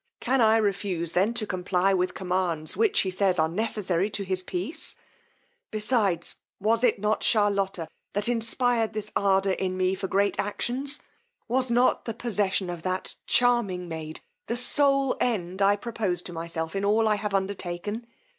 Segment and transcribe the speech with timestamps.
[0.19, 4.41] Can I refuse then to comply with commands, which, he says, are necessary to his
[4.41, 4.95] peace!
[5.69, 11.01] Besides, was it not Charlotta that inspired this ardor in me for great actions!
[11.47, 16.75] Was not the possession of that charming maid, the sole end I proposed to myself
[16.75, 18.07] in all I have undertaken!